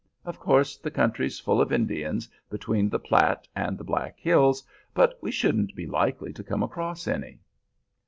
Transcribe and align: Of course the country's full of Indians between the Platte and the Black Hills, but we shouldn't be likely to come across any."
Of 0.25 0.39
course 0.39 0.77
the 0.77 0.89
country's 0.89 1.39
full 1.39 1.61
of 1.61 1.71
Indians 1.71 2.27
between 2.49 2.89
the 2.89 2.97
Platte 2.97 3.47
and 3.55 3.77
the 3.77 3.83
Black 3.83 4.17
Hills, 4.19 4.63
but 4.95 5.15
we 5.21 5.29
shouldn't 5.29 5.75
be 5.75 5.85
likely 5.85 6.33
to 6.33 6.43
come 6.43 6.63
across 6.63 7.07
any." 7.07 7.37